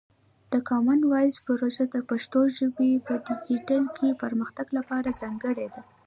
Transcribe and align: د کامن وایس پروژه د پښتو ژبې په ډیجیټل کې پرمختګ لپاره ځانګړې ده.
د 0.51 0.53
کامن 0.69 0.99
وایس 1.11 1.35
پروژه 1.47 1.83
د 1.89 1.97
پښتو 2.09 2.39
ژبې 2.57 2.91
په 3.07 3.13
ډیجیټل 3.27 3.83
کې 3.97 4.19
پرمختګ 4.23 4.67
لپاره 4.77 5.17
ځانګړې 5.21 5.67
ده. 5.73 5.81